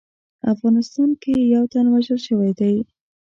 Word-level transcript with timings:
افغانستان 0.53 1.09
کې 1.21 1.33
یو 1.53 1.63
تن 1.73 1.85
وژل 1.93 2.19
شوی 2.27 2.51
دی 2.59 2.75